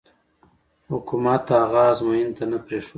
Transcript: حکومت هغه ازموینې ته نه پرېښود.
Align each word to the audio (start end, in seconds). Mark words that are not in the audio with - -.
حکومت 0.91 1.43
هغه 1.61 1.79
ازموینې 1.91 2.33
ته 2.37 2.43
نه 2.51 2.57
پرېښود. 2.65 2.89